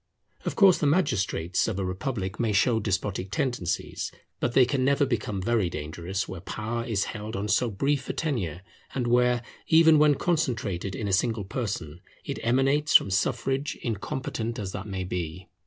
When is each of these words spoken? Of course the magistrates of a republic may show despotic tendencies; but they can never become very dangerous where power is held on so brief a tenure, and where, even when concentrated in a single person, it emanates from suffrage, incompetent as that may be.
Of 0.45 0.55
course 0.55 0.79
the 0.79 0.87
magistrates 0.87 1.67
of 1.67 1.77
a 1.77 1.85
republic 1.85 2.39
may 2.39 2.53
show 2.53 2.79
despotic 2.79 3.29
tendencies; 3.29 4.11
but 4.39 4.53
they 4.53 4.65
can 4.65 4.83
never 4.83 5.05
become 5.05 5.43
very 5.43 5.69
dangerous 5.69 6.27
where 6.27 6.41
power 6.41 6.83
is 6.83 7.03
held 7.13 7.35
on 7.35 7.47
so 7.47 7.69
brief 7.69 8.09
a 8.09 8.13
tenure, 8.13 8.63
and 8.95 9.05
where, 9.05 9.43
even 9.67 9.99
when 9.99 10.15
concentrated 10.15 10.95
in 10.95 11.07
a 11.07 11.13
single 11.13 11.45
person, 11.45 12.01
it 12.25 12.39
emanates 12.41 12.95
from 12.95 13.11
suffrage, 13.11 13.77
incompetent 13.83 14.57
as 14.57 14.71
that 14.71 14.87
may 14.87 15.03
be. 15.03 15.49